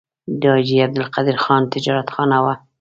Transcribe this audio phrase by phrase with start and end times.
[0.39, 2.53] د حاجي عبدالقدیر خان تجارتخانه وه.